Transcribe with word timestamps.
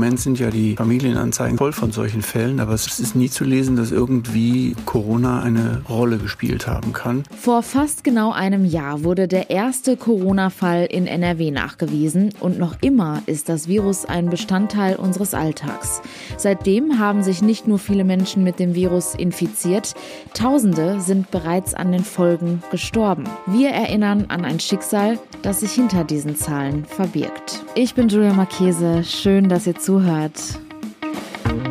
Moment 0.00 0.18
sind 0.18 0.38
ja 0.38 0.48
die 0.48 0.76
Familienanzeigen 0.76 1.58
voll 1.58 1.72
von 1.72 1.92
solchen 1.92 2.22
Fällen, 2.22 2.58
aber 2.58 2.72
es 2.72 2.98
ist 3.00 3.14
nie 3.14 3.28
zu 3.28 3.44
lesen, 3.44 3.76
dass 3.76 3.92
irgendwie 3.92 4.74
Corona 4.86 5.42
eine 5.42 5.82
Rolle 5.90 6.16
gespielt 6.16 6.66
haben 6.66 6.94
kann. 6.94 7.24
Vor 7.38 7.62
fast 7.62 8.02
genau 8.02 8.32
einem 8.32 8.64
Jahr 8.64 9.04
wurde 9.04 9.28
der 9.28 9.50
erste 9.50 9.98
Corona-Fall 9.98 10.86
in 10.86 11.06
NRW 11.06 11.50
nachgewiesen 11.50 12.30
und 12.40 12.58
noch 12.58 12.76
immer 12.80 13.22
ist 13.26 13.50
das 13.50 13.68
Virus 13.68 14.06
ein 14.06 14.30
Bestandteil 14.30 14.96
unseres 14.96 15.34
Alltags. 15.34 16.00
Seitdem 16.38 16.98
haben 16.98 17.22
sich 17.22 17.42
nicht 17.42 17.68
nur 17.68 17.78
viele 17.78 18.04
Menschen 18.04 18.42
mit 18.42 18.58
dem 18.58 18.74
Virus 18.74 19.14
infiziert, 19.14 19.94
Tausende 20.32 21.02
sind 21.02 21.30
bereits 21.30 21.74
an 21.74 21.92
den 21.92 22.04
Folgen 22.04 22.62
gestorben. 22.70 23.24
Wir 23.46 23.68
erinnern 23.68 24.24
an 24.28 24.46
ein 24.46 24.60
Schicksal, 24.60 25.18
das 25.42 25.60
sich 25.60 25.72
hinter 25.72 26.04
diesen 26.04 26.36
Zahlen 26.36 26.86
verbirgt. 26.86 27.62
Ich 27.74 27.94
bin 27.94 28.08
Julia 28.08 28.32
Marchese. 28.32 29.04
Schön, 29.04 29.50
dass 29.50 29.66
ihr 29.66 29.74
zuhört. 29.74 29.89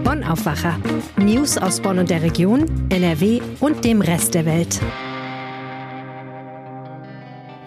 Bonn 0.03 0.25
Aufwacher. 0.25 0.77
News 1.17 1.57
aus 1.57 1.79
Bonn 1.79 1.99
und 1.99 2.09
der 2.09 2.21
Region, 2.21 2.65
NRW 2.89 3.39
und 3.61 3.85
dem 3.85 4.01
Rest 4.01 4.33
der 4.33 4.45
Welt. 4.45 4.81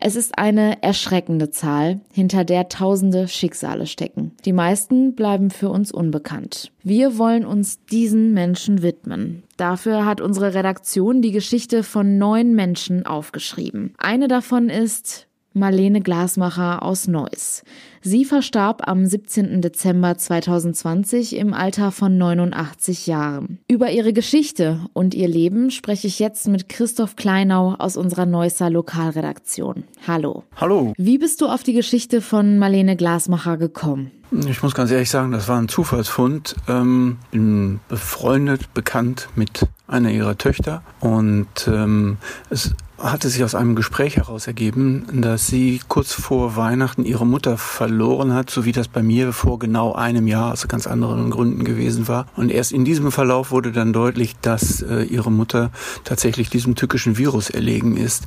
Es 0.00 0.16
ist 0.16 0.38
eine 0.38 0.82
erschreckende 0.82 1.50
Zahl, 1.50 2.00
hinter 2.12 2.44
der 2.44 2.68
tausende 2.68 3.28
Schicksale 3.28 3.86
stecken. 3.86 4.32
Die 4.44 4.52
meisten 4.52 5.14
bleiben 5.14 5.50
für 5.50 5.68
uns 5.68 5.92
unbekannt. 5.92 6.72
Wir 6.82 7.18
wollen 7.18 7.44
uns 7.44 7.84
diesen 7.86 8.32
Menschen 8.32 8.82
widmen. 8.82 9.42
Dafür 9.56 10.04
hat 10.04 10.20
unsere 10.20 10.54
Redaktion 10.54 11.22
die 11.22 11.32
Geschichte 11.32 11.82
von 11.82 12.18
neun 12.18 12.54
Menschen 12.54 13.06
aufgeschrieben. 13.06 13.94
Eine 13.98 14.28
davon 14.28 14.68
ist 14.68 15.28
Marlene 15.54 16.00
Glasmacher 16.00 16.82
aus 16.82 17.06
Neuss. 17.06 17.62
Sie 18.02 18.24
verstarb 18.24 18.88
am 18.88 19.06
17. 19.06 19.62
Dezember 19.62 20.18
2020 20.18 21.36
im 21.36 21.54
Alter 21.54 21.92
von 21.92 22.18
89 22.18 23.06
Jahren. 23.06 23.60
Über 23.68 23.92
ihre 23.92 24.12
Geschichte 24.12 24.80
und 24.92 25.14
ihr 25.14 25.28
Leben 25.28 25.70
spreche 25.70 26.08
ich 26.08 26.18
jetzt 26.18 26.48
mit 26.48 26.68
Christoph 26.68 27.14
Kleinau 27.14 27.76
aus 27.78 27.96
unserer 27.96 28.26
Neusser 28.26 28.68
Lokalredaktion. 28.68 29.84
Hallo. 30.08 30.42
Hallo. 30.56 30.92
Wie 30.96 31.18
bist 31.18 31.40
du 31.40 31.46
auf 31.46 31.62
die 31.62 31.72
Geschichte 31.72 32.20
von 32.20 32.58
Marlene 32.58 32.96
Glasmacher 32.96 33.56
gekommen? 33.56 34.10
Ich 34.48 34.64
muss 34.64 34.74
ganz 34.74 34.90
ehrlich 34.90 35.10
sagen, 35.10 35.30
das 35.30 35.46
war 35.46 35.60
ein 35.60 35.68
Zufallsfund. 35.68 36.56
Ähm, 36.66 37.18
bin 37.30 37.78
befreundet, 37.88 38.74
bekannt 38.74 39.28
mit 39.36 39.60
einer 39.86 40.10
ihrer 40.10 40.36
Töchter 40.36 40.82
und 40.98 41.46
ähm, 41.68 42.16
es 42.50 42.74
hatte 43.04 43.28
sich 43.28 43.44
aus 43.44 43.54
einem 43.54 43.74
Gespräch 43.74 44.16
heraus 44.16 44.46
ergeben, 44.46 45.04
dass 45.12 45.46
sie 45.46 45.80
kurz 45.88 46.12
vor 46.12 46.56
Weihnachten 46.56 47.04
ihre 47.04 47.26
Mutter 47.26 47.58
verloren 47.58 48.32
hat, 48.32 48.48
so 48.48 48.64
wie 48.64 48.72
das 48.72 48.88
bei 48.88 49.02
mir 49.02 49.32
vor 49.32 49.58
genau 49.58 49.92
einem 49.92 50.26
Jahr 50.26 50.52
aus 50.52 50.66
ganz 50.68 50.86
anderen 50.86 51.30
Gründen 51.30 51.64
gewesen 51.64 52.08
war. 52.08 52.26
Und 52.34 52.50
erst 52.50 52.72
in 52.72 52.84
diesem 52.84 53.12
Verlauf 53.12 53.50
wurde 53.50 53.72
dann 53.72 53.92
deutlich, 53.92 54.36
dass 54.40 54.80
äh, 54.80 55.02
ihre 55.02 55.30
Mutter 55.30 55.70
tatsächlich 56.04 56.48
diesem 56.48 56.76
tückischen 56.76 57.18
Virus 57.18 57.50
erlegen 57.50 57.96
ist. 57.96 58.24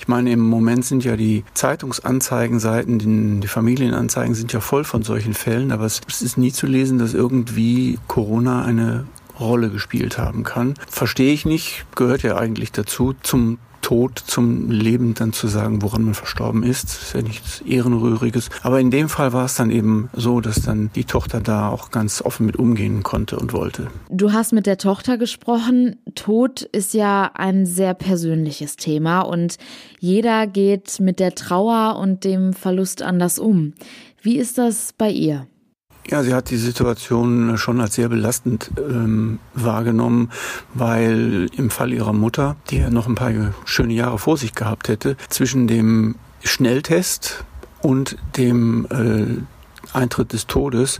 Ich 0.00 0.08
meine, 0.08 0.32
im 0.32 0.40
Moment 0.40 0.84
sind 0.84 1.04
ja 1.04 1.16
die 1.16 1.44
Zeitungsanzeigenseiten, 1.54 3.40
die, 3.40 3.48
Familienanzeigen 3.48 4.34
sind 4.34 4.52
ja 4.52 4.60
voll 4.60 4.84
von 4.84 5.02
solchen 5.02 5.34
Fällen, 5.34 5.70
aber 5.70 5.84
es 5.84 6.00
ist 6.20 6.38
nie 6.38 6.52
zu 6.52 6.66
lesen, 6.66 6.98
dass 6.98 7.14
irgendwie 7.14 7.98
Corona 8.08 8.64
eine 8.64 9.06
Rolle 9.38 9.70
gespielt 9.70 10.18
haben 10.18 10.44
kann. 10.44 10.74
Verstehe 10.88 11.32
ich 11.32 11.44
nicht, 11.44 11.86
gehört 11.94 12.22
ja 12.22 12.36
eigentlich 12.36 12.72
dazu. 12.72 13.14
Zum 13.22 13.58
Tod 13.84 14.18
zum 14.18 14.70
Leben 14.70 15.12
dann 15.12 15.34
zu 15.34 15.46
sagen, 15.46 15.82
woran 15.82 16.04
man 16.04 16.14
verstorben 16.14 16.62
ist. 16.62 16.84
Das 16.84 17.02
ist 17.02 17.14
ja 17.14 17.20
nichts 17.20 17.60
Ehrenrühriges. 17.60 18.48
Aber 18.62 18.80
in 18.80 18.90
dem 18.90 19.10
Fall 19.10 19.34
war 19.34 19.44
es 19.44 19.56
dann 19.56 19.70
eben 19.70 20.08
so, 20.14 20.40
dass 20.40 20.62
dann 20.62 20.88
die 20.94 21.04
Tochter 21.04 21.40
da 21.42 21.68
auch 21.68 21.90
ganz 21.90 22.22
offen 22.22 22.46
mit 22.46 22.56
umgehen 22.56 23.02
konnte 23.02 23.38
und 23.38 23.52
wollte. 23.52 23.88
Du 24.08 24.32
hast 24.32 24.54
mit 24.54 24.64
der 24.64 24.78
Tochter 24.78 25.18
gesprochen. 25.18 25.96
Tod 26.14 26.62
ist 26.62 26.94
ja 26.94 27.30
ein 27.34 27.66
sehr 27.66 27.92
persönliches 27.92 28.76
Thema 28.76 29.20
und 29.20 29.58
jeder 30.00 30.46
geht 30.46 30.98
mit 30.98 31.20
der 31.20 31.34
Trauer 31.34 31.98
und 31.98 32.24
dem 32.24 32.54
Verlust 32.54 33.02
anders 33.02 33.38
um. 33.38 33.74
Wie 34.22 34.38
ist 34.38 34.56
das 34.56 34.94
bei 34.96 35.10
ihr? 35.10 35.46
Ja, 36.10 36.22
sie 36.22 36.34
hat 36.34 36.50
die 36.50 36.58
Situation 36.58 37.56
schon 37.56 37.80
als 37.80 37.94
sehr 37.94 38.08
belastend 38.10 38.70
ähm, 38.78 39.38
wahrgenommen, 39.54 40.30
weil 40.74 41.48
im 41.56 41.70
Fall 41.70 41.92
ihrer 41.92 42.12
Mutter, 42.12 42.56
die 42.70 42.78
ja 42.78 42.90
noch 42.90 43.06
ein 43.06 43.14
paar 43.14 43.32
schöne 43.64 43.94
Jahre 43.94 44.18
vor 44.18 44.36
sich 44.36 44.54
gehabt 44.54 44.88
hätte, 44.88 45.16
zwischen 45.30 45.66
dem 45.66 46.16
Schnelltest 46.42 47.44
und 47.80 48.18
dem 48.36 48.86
äh, 48.90 49.42
Eintritt 49.94 50.32
des 50.32 50.46
Todes 50.46 50.98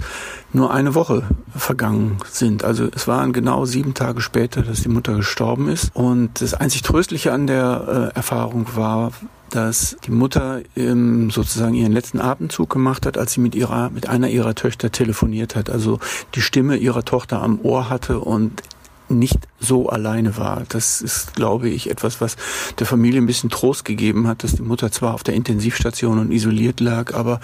nur 0.53 0.73
eine 0.73 0.95
Woche 0.95 1.23
vergangen 1.55 2.19
sind. 2.31 2.65
Also 2.65 2.89
es 2.95 3.07
waren 3.09 3.33
genau 3.33 3.65
sieben 3.65 3.95
Tage 3.95 4.21
später, 4.21 4.63
dass 4.63 4.83
die 4.83 4.89
Mutter 4.89 5.15
gestorben 5.15 5.69
ist. 5.69 5.91
Und 5.95 6.41
das 6.41 6.55
einzig 6.55 6.83
Tröstliche 6.83 7.33
an 7.33 7.47
der 7.47 8.11
äh, 8.15 8.17
Erfahrung 8.17 8.67
war, 8.75 9.13
dass 9.51 9.97
die 10.05 10.11
Mutter 10.11 10.63
ähm, 10.75 11.31
sozusagen 11.31 11.75
ihren 11.75 11.93
letzten 11.93 12.21
Atemzug 12.21 12.71
gemacht 12.71 13.07
hat, 13.07 13.17
als 13.17 13.33
sie 13.33 13.41
mit 13.41 13.55
ihrer, 13.55 13.91
mit 13.91 14.09
einer 14.09 14.29
ihrer 14.29 14.55
Töchter 14.55 14.91
telefoniert 14.91 15.55
hat. 15.55 15.71
Also 15.71 16.01
die 16.35 16.41
Stimme 16.41 16.77
ihrer 16.77 17.05
Tochter 17.05 17.41
am 17.41 17.61
Ohr 17.61 17.89
hatte 17.89 18.19
und 18.19 18.63
nicht 19.09 19.39
so 19.61 19.89
alleine 19.89 20.37
war. 20.37 20.63
Das 20.69 21.01
ist, 21.01 21.35
glaube 21.35 21.69
ich, 21.69 21.91
etwas, 21.91 22.21
was 22.21 22.37
der 22.79 22.87
Familie 22.87 23.21
ein 23.21 23.27
bisschen 23.27 23.51
Trost 23.51 23.85
gegeben 23.85 24.27
hat, 24.27 24.43
dass 24.43 24.57
die 24.57 24.63
Mutter 24.63 24.91
zwar 24.91 25.15
auf 25.15 25.23
der 25.23 25.35
Intensivstation 25.35 26.19
und 26.19 26.33
isoliert 26.33 26.81
lag, 26.81 27.15
aber 27.15 27.41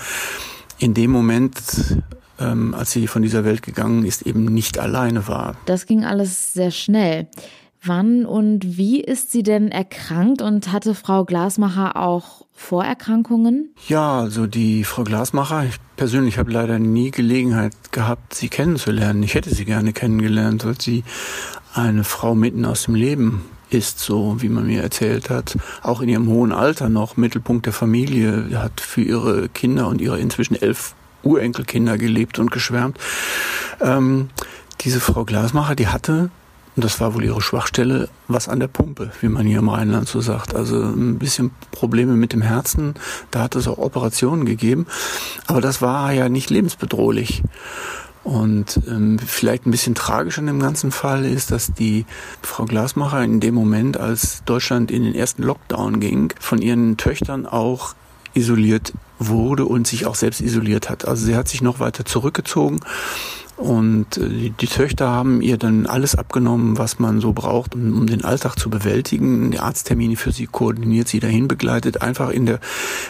in 0.80 0.94
dem 0.94 1.10
Moment 1.10 1.56
ähm, 2.40 2.74
als 2.74 2.90
sie 2.90 3.06
von 3.06 3.22
dieser 3.22 3.44
Welt 3.44 3.62
gegangen 3.62 4.04
ist, 4.04 4.22
eben 4.22 4.46
nicht 4.46 4.78
alleine 4.78 5.28
war. 5.28 5.56
Das 5.66 5.86
ging 5.86 6.04
alles 6.04 6.52
sehr 6.54 6.70
schnell. 6.70 7.28
Wann 7.82 8.26
und 8.26 8.76
wie 8.76 9.00
ist 9.00 9.32
sie 9.32 9.42
denn 9.42 9.70
erkrankt 9.70 10.42
und 10.42 10.70
hatte 10.70 10.94
Frau 10.94 11.24
Glasmacher 11.24 11.96
auch 11.96 12.44
Vorerkrankungen? 12.52 13.74
Ja, 13.88 14.20
also 14.20 14.46
die 14.46 14.84
Frau 14.84 15.04
Glasmacher, 15.04 15.64
ich 15.64 15.76
persönlich 15.96 16.36
habe 16.36 16.52
leider 16.52 16.78
nie 16.78 17.10
Gelegenheit 17.10 17.72
gehabt, 17.90 18.34
sie 18.34 18.50
kennenzulernen. 18.50 19.22
Ich 19.22 19.34
hätte 19.34 19.54
sie 19.54 19.64
gerne 19.64 19.94
kennengelernt, 19.94 20.66
weil 20.66 20.78
sie 20.78 21.04
eine 21.72 22.04
Frau 22.04 22.34
mitten 22.34 22.66
aus 22.66 22.84
dem 22.84 22.96
Leben 22.96 23.44
ist, 23.70 23.98
so 23.98 24.36
wie 24.40 24.48
man 24.48 24.66
mir 24.66 24.82
erzählt 24.82 25.30
hat, 25.30 25.56
auch 25.82 26.00
in 26.00 26.08
ihrem 26.08 26.28
hohen 26.28 26.52
Alter 26.52 26.88
noch 26.88 27.16
Mittelpunkt 27.16 27.66
der 27.66 27.72
Familie, 27.72 28.48
hat 28.54 28.80
für 28.80 29.02
ihre 29.02 29.48
Kinder 29.48 29.88
und 29.88 30.00
ihre 30.00 30.18
inzwischen 30.18 30.56
elf 30.60 30.94
Urenkelkinder 31.22 31.98
gelebt 31.98 32.38
und 32.38 32.50
geschwärmt. 32.50 32.98
Ähm, 33.80 34.30
diese 34.80 35.00
Frau 35.00 35.24
Glasmacher, 35.24 35.74
die 35.74 35.88
hatte 35.88 36.30
Und 36.76 36.84
das 36.84 37.00
war 37.00 37.14
wohl 37.14 37.24
ihre 37.24 37.42
Schwachstelle, 37.42 38.08
was 38.28 38.48
an 38.48 38.60
der 38.60 38.68
Pumpe, 38.68 39.10
wie 39.20 39.28
man 39.28 39.46
hier 39.46 39.58
im 39.58 39.68
Rheinland 39.68 40.08
so 40.08 40.20
sagt. 40.20 40.54
Also 40.54 40.80
ein 40.80 41.18
bisschen 41.18 41.50
Probleme 41.72 42.14
mit 42.14 42.32
dem 42.32 42.42
Herzen. 42.42 42.94
Da 43.30 43.42
hat 43.42 43.56
es 43.56 43.66
auch 43.66 43.78
Operationen 43.78 44.46
gegeben. 44.46 44.86
Aber 45.46 45.60
das 45.60 45.82
war 45.82 46.12
ja 46.12 46.28
nicht 46.28 46.48
lebensbedrohlich. 46.48 47.42
Und 48.22 48.80
ähm, 48.86 49.18
vielleicht 49.18 49.66
ein 49.66 49.70
bisschen 49.70 49.94
tragisch 49.94 50.38
an 50.38 50.46
dem 50.46 50.60
ganzen 50.60 50.92
Fall 50.92 51.24
ist, 51.24 51.50
dass 51.50 51.72
die 51.72 52.04
Frau 52.42 52.66
Glasmacher 52.66 53.22
in 53.24 53.40
dem 53.40 53.54
Moment, 53.54 53.96
als 53.96 54.44
Deutschland 54.44 54.90
in 54.90 55.04
den 55.04 55.14
ersten 55.14 55.42
Lockdown 55.42 56.00
ging, 56.00 56.32
von 56.38 56.60
ihren 56.60 56.98
Töchtern 56.98 57.46
auch 57.46 57.94
isoliert 58.34 58.92
wurde 59.18 59.64
und 59.64 59.86
sich 59.86 60.06
auch 60.06 60.14
selbst 60.14 60.40
isoliert 60.40 60.90
hat. 60.90 61.08
Also 61.08 61.26
sie 61.26 61.34
hat 61.34 61.48
sich 61.48 61.62
noch 61.62 61.80
weiter 61.80 62.04
zurückgezogen 62.04 62.80
und 63.60 64.16
äh, 64.16 64.28
die, 64.28 64.50
die, 64.50 64.66
Töchter 64.66 65.08
haben 65.08 65.42
ihr 65.42 65.58
dann 65.58 65.86
alles 65.86 66.14
abgenommen, 66.14 66.78
was 66.78 66.98
man 66.98 67.20
so 67.20 67.34
braucht, 67.34 67.74
um, 67.74 67.92
um, 67.92 68.06
den 68.06 68.24
Alltag 68.24 68.56
zu 68.56 68.70
bewältigen. 68.70 69.50
Die 69.50 69.60
Arzttermine 69.60 70.16
für 70.16 70.32
sie 70.32 70.46
koordiniert, 70.46 71.08
sie 71.08 71.20
dahin 71.20 71.46
begleitet, 71.46 72.00
einfach 72.00 72.30
in 72.30 72.46
der 72.46 72.60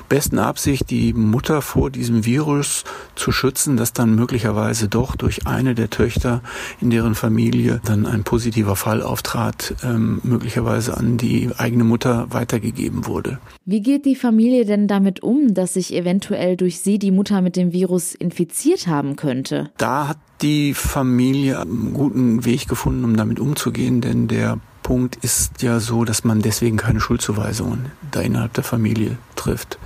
besten 0.09 0.39
Absicht, 0.39 0.91
die 0.91 1.13
Mutter 1.13 1.63
vor 1.63 1.91
diesem 1.91 2.25
Virus 2.25 2.83
zu 3.15 3.31
schützen, 3.31 3.77
das 3.77 3.93
dann 3.93 4.17
möglicherweise 4.17 4.89
doch 4.89 5.15
durch 5.15 5.47
eine 5.47 5.77
der 5.77 5.89
Töchter 5.89 6.43
in 6.81 6.91
deren 6.91 7.15
Familie 7.15 7.81
dann 7.85 8.05
ein 8.05 8.25
positiver 8.25 8.75
Fall 8.75 9.03
auftrat, 9.03 9.77
ähm, 9.85 10.21
möglicherweise 10.25 10.97
an 10.97 11.17
die 11.17 11.51
eigene 11.57 11.85
Mutter 11.85 12.27
weitergegeben 12.31 13.07
wurde. 13.07 13.39
Wie 13.65 13.83
geht 13.83 14.05
die 14.05 14.17
Familie 14.17 14.65
denn 14.65 14.89
damit 14.89 15.23
um, 15.23 15.55
dass 15.55 15.75
sich 15.75 15.95
eventuell 15.95 16.57
durch 16.57 16.81
sie 16.81 16.99
die 16.99 17.13
Mutter 17.13 17.41
mit 17.41 17.55
dem 17.55 17.73
Virus 17.73 18.17
infiziert 18.17 18.89
haben 18.89 19.15
könnte? 19.15 19.71
Da 19.77 20.09
hat 20.09 20.19
die 20.43 20.75
Familie 20.75 21.61
einen 21.61 21.93
guten 21.93 22.45
Weg 22.45 22.69
gefunden, 22.69 23.05
um 23.05 23.17
damit 23.17 23.41
umzugehen, 23.41 24.01
denn 24.01 24.29
der 24.29 24.59
Punkt 24.83 25.17
ist 25.17 25.63
ja 25.63 25.79
so, 25.79 26.05
dass 26.05 26.25
man 26.25 26.43
deswegen 26.43 26.77
keine 26.77 27.01
Schuldzuweisungen 27.01 27.93
da 28.11 28.21
innerhalb 28.21 28.55
der 28.55 28.65
Familie 28.65 29.19
trifft. 29.37 29.79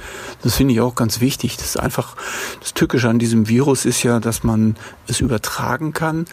Das 0.43 0.56
finde 0.56 0.75
ich 0.75 0.81
auch 0.81 0.95
ganz 0.95 1.21
wichtig. 1.21 1.56
Das 1.56 1.67
ist 1.67 1.77
einfach, 1.77 2.17
das 2.61 2.75
Tückische 2.75 3.09
an 3.09 3.19
diesem 3.19 3.49
Virus 3.49 3.85
ist 3.85 4.03
ja, 4.03 4.21
dass 4.21 4.45
man 4.45 4.77
es 5.06 5.21
übertragen 5.21 5.93
kann 5.93 6.27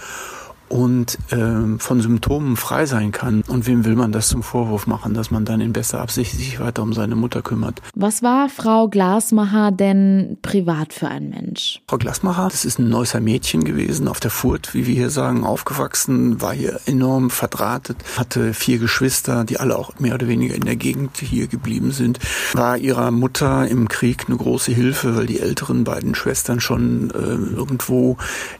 und 0.72 1.18
ähm, 1.32 1.80
von 1.80 2.00
Symptomen 2.00 2.56
frei 2.56 2.86
sein 2.86 3.12
kann. 3.12 3.44
Und 3.48 3.68
wem 3.68 3.84
will 3.84 3.96
man 3.96 4.12
das 4.12 4.30
zum 4.30 4.42
Vorwurf 4.42 4.88
machen, 4.88 5.14
dass 5.14 5.30
man 5.30 5.44
dann 5.44 5.60
in 5.60 5.74
bester 5.74 6.00
Absicht 6.00 6.32
sich 6.32 6.60
weiter 6.60 6.82
um 6.82 6.94
seine 6.94 7.16
Mutter 7.16 7.42
kümmert? 7.42 7.82
Was 7.94 8.24
war 8.24 8.48
Frau 8.48 8.88
Glasmacher 8.88 9.72
denn 9.72 10.38
privat 10.42 10.94
für 10.94 11.10
ein 11.10 11.30
Mensch? 11.30 11.82
Frau 11.88 11.98
Glasmacher, 11.98 12.48
das 12.50 12.64
ist 12.64 12.80
ein 12.80 12.88
Neusser 12.88 13.20
Mädchen 13.20 13.66
gewesen, 13.66 14.08
auf 14.08 14.22
der 14.22 14.32
Furt, 14.32 14.74
wie 14.74 14.88
wir 14.88 14.96
hier 14.96 15.10
sagen, 15.10 15.44
aufgewachsen, 15.44 16.42
war 16.42 16.54
hier 16.54 16.80
enorm 16.86 17.30
verdrahtet, 17.30 17.98
hatte 18.18 18.54
vier 18.54 18.80
Geschwister, 18.80 19.44
die 19.44 19.60
alle 19.60 19.78
auch 19.78 20.00
mehr 20.00 20.14
oder 20.14 20.30
weniger 20.30 20.56
in 20.56 20.64
der 20.66 20.78
Gegend 20.78 21.18
hier 21.18 21.48
geblieben 21.48 21.92
sind, 21.92 22.20
war 22.54 22.78
ihrer 22.78 23.12
Mutter 23.12 23.68
im 23.68 23.90
Krieg 23.90 24.26
eine 24.28 24.38
große 24.38 24.72
Hilfe, 24.72 25.18
weil 25.18 25.26
die 25.26 25.42
älteren 25.42 25.84
beiden 25.84 26.16
Schwestern 26.16 26.62
schon 26.62 27.12
äh, 27.12 27.58
irgendwo 27.58 28.16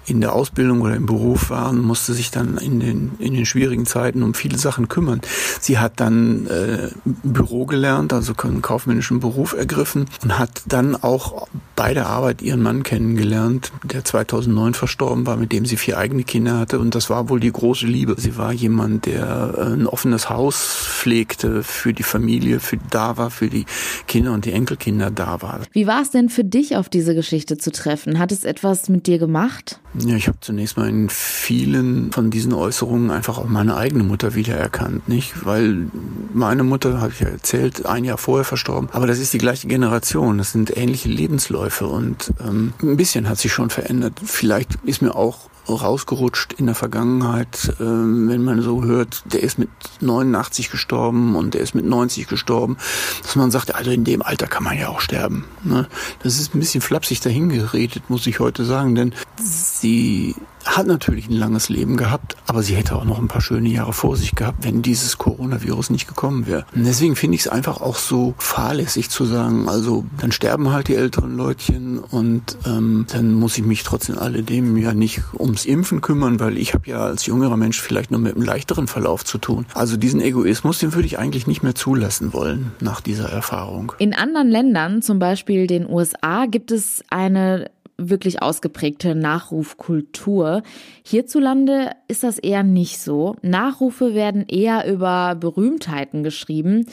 in 0.06 0.20
der 0.20 0.34
Ausbildung 0.34 0.82
oder 0.82 0.96
im 0.96 1.06
Beruf 1.06 1.50
waren, 1.50 1.80
musste 1.82 2.01
musste 2.02 2.14
sich 2.16 2.32
dann 2.32 2.58
in 2.58 2.80
den, 2.80 3.12
in 3.20 3.36
den 3.36 3.46
schwierigen 3.46 3.86
Zeiten 3.86 4.24
um 4.24 4.34
viele 4.34 4.58
Sachen 4.58 4.88
kümmern. 4.88 5.22
Sie 5.60 5.78
hat 5.78 6.00
dann 6.00 6.48
äh, 6.48 6.90
Büro 7.06 7.68
gelernt, 7.68 8.12
also 8.12 8.34
einen 8.42 8.64
kaufmännischen 8.64 9.20
Beruf 9.20 9.54
ergriffen 9.54 10.08
und 10.24 10.40
hat 10.40 10.64
dann 10.66 10.96
auch 10.96 11.48
bei 11.76 11.94
der 11.94 12.08
Arbeit 12.08 12.42
ihren 12.42 12.64
Mann 12.64 12.82
kennengelernt, 12.82 13.72
der 13.84 14.04
2009 14.04 14.74
verstorben 14.74 15.28
war, 15.28 15.38
mit 15.38 15.52
dem 15.52 15.68
sie 15.68 15.78
vier 15.78 16.00
eigene 16.00 16.24
Kinder 16.24 16.58
hatte 16.58 16.80
und 16.80 16.96
das 16.96 17.12
war 17.12 17.30
wohl 17.30 17.40
die 17.40 17.52
große 17.52 17.86
Liebe. 17.86 18.16
Sie 18.18 18.36
war 18.36 18.52
jemand, 18.52 19.06
der 19.06 19.54
äh, 19.56 19.62
ein 19.62 19.86
offenes 19.86 20.28
Haus 20.28 20.88
pflegte 20.90 21.62
für 21.62 21.94
die 21.94 22.02
Familie, 22.02 22.60
für 22.60 22.80
da 22.90 23.18
war, 23.18 23.30
für 23.30 23.48
die 23.48 23.66
Kinder 24.08 24.34
und 24.34 24.46
die 24.46 24.54
Enkelkinder 24.54 25.12
da 25.12 25.44
war. 25.44 25.60
Wie 25.72 25.86
war 25.86 26.02
es 26.02 26.10
denn 26.10 26.30
für 26.30 26.44
dich, 26.44 26.78
auf 26.78 26.90
diese 26.90 27.14
Geschichte 27.14 27.60
zu 27.60 27.72
treffen? 27.72 28.18
Hat 28.18 28.32
es 28.32 28.44
etwas 28.44 28.90
mit 28.90 29.06
dir 29.06 29.20
gemacht? 29.20 29.80
Ja, 30.00 30.16
ich 30.16 30.28
habe 30.28 30.40
zunächst 30.42 30.78
mal 30.78 30.90
in 30.90 31.10
vielen 31.10 31.91
von 32.12 32.30
diesen 32.30 32.54
Äußerungen 32.54 33.12
einfach 33.12 33.38
auch 33.38 33.48
meine 33.48 33.76
eigene 33.76 34.04
Mutter 34.04 34.36
wiedererkannt, 34.36 35.08
nicht? 35.08 35.46
Weil 35.46 35.88
meine 36.34 36.64
Mutter, 36.64 37.02
habe 37.02 37.12
ich 37.12 37.20
ja 37.20 37.28
erzählt, 37.28 37.86
ein 37.86 38.06
Jahr 38.06 38.18
vorher 38.18 38.46
verstorben, 38.46 38.90
aber 38.92 39.08
das 39.08 39.20
ist 39.20 39.34
die 39.34 39.38
gleiche 39.38 39.68
Generation, 39.68 40.38
das 40.38 40.52
sind 40.52 40.76
ähnliche 40.76 41.10
Lebensläufe 41.10 41.88
und 41.88 42.34
ähm, 42.46 42.74
ein 42.82 42.98
bisschen 42.98 43.30
hat 43.30 43.38
sich 43.38 43.54
schon 43.54 43.70
verändert. 43.70 44.14
Vielleicht 44.24 44.76
ist 44.86 45.02
mir 45.02 45.16
auch 45.16 45.52
rausgerutscht 45.70 46.54
in 46.54 46.66
der 46.66 46.76
Vergangenheit, 46.76 47.74
äh, 47.80 47.84
wenn 47.84 48.44
man 48.44 48.62
so 48.62 48.84
hört, 48.84 49.24
der 49.26 49.44
ist 49.44 49.60
mit 49.60 49.70
89 50.00 50.72
gestorben 50.72 51.36
und 51.36 51.54
der 51.54 51.62
ist 51.62 51.76
mit 51.76 51.86
90 51.86 52.28
gestorben, 52.28 52.78
dass 53.22 53.36
man 53.36 53.52
sagt, 53.52 53.76
also 53.76 53.92
in 53.92 54.04
dem 54.04 54.22
Alter 54.22 54.48
kann 54.48 54.64
man 54.64 54.78
ja 54.78 54.90
auch 54.90 55.02
sterben. 55.02 55.46
Ne? 55.64 55.88
Das 56.24 56.40
ist 56.40 56.56
ein 56.56 56.60
bisschen 56.60 56.82
flapsig 56.82 57.22
dahingeredet, 57.22 58.10
muss 58.10 58.28
ich 58.28 58.40
heute 58.40 58.66
sagen, 58.66 58.96
denn 58.96 59.14
sie 59.42 60.36
hat 60.78 60.88
natürlich 60.88 61.30
ein 61.30 61.38
langes 61.38 61.70
Leben 61.70 61.98
gehabt, 61.98 62.38
aber 62.48 62.64
sie 62.64 62.76
hätte 62.76 62.96
auch 62.96 63.06
noch 63.06 63.20
ein 63.20 63.28
paar 63.28 63.42
schöne 63.42 63.70
Jahre 63.70 63.94
vor 63.94 64.16
sich 64.16 64.36
gehabt, 64.36 64.64
wenn 64.64 64.82
dieses 64.82 65.18
Coronavirus 65.18 65.90
nicht 65.90 66.08
gekommen 66.08 66.48
wäre. 66.48 66.66
Und 66.74 66.86
deswegen 66.86 67.16
finde 67.16 67.36
ich 67.36 67.42
es 67.42 67.48
einfach 67.48 67.82
auch 67.82 67.98
so 67.98 68.34
fahrlässig 68.38 69.10
zu 69.10 69.26
sagen, 69.26 69.68
also 69.68 70.06
dann 70.20 70.32
sterben 70.32 70.72
halt 70.72 70.88
die 70.88 70.96
älteren 70.96 71.36
Leutchen 71.38 72.00
und 72.00 72.58
ähm, 72.66 73.06
dann 73.12 73.34
muss 73.34 73.58
ich 73.58 73.66
mich 73.66 73.84
trotzdem 73.84 74.18
alledem 74.18 74.78
ja 74.78 74.94
nicht 74.94 75.22
ums 75.38 75.66
Impfen 75.66 76.02
kümmern, 76.02 76.40
weil 76.40 76.58
ich 76.58 76.74
habe 76.74 76.90
ja 76.90 77.00
als 77.00 77.26
jüngerer 77.26 77.58
Mensch 77.58 77.80
vielleicht 77.80 78.12
nur 78.12 78.20
mit 78.20 78.36
einem 78.36 78.46
leichteren 78.46 78.88
Verlauf 78.88 79.26
zu 79.26 79.38
tun. 79.38 79.66
Also 79.74 79.98
diesen 79.98 80.22
Egoismus, 80.22 80.80
den 80.80 80.94
würde 80.94 81.06
ich 81.06 81.20
eigentlich 81.20 81.48
nicht 81.48 81.64
mehr 81.64 81.76
zulassen 81.76 82.34
wollen 82.34 82.72
nach 82.80 83.02
dieser 83.02 83.30
Erfahrung. 83.30 83.94
In 84.00 84.14
anderen 84.14 84.48
Ländern, 84.48 85.02
zum 85.02 85.20
Beispiel 85.20 85.68
den 85.68 85.88
USA, 85.88 86.46
gibt 86.46 86.72
es 86.72 87.04
eine 87.10 87.70
wirklich 88.10 88.42
ausgeprägte 88.42 89.16
Nachrufkultur. 89.16 90.64
Hierzulande 91.04 91.92
ist 92.08 92.24
das 92.24 92.40
eher 92.40 92.64
nicht 92.64 93.00
so. 93.00 93.36
Nachrufe 93.42 94.14
werden 94.14 94.46
eher 94.48 94.92
über 94.92 95.36
Berühmtheiten 95.36 96.24
geschrieben. 96.24 96.86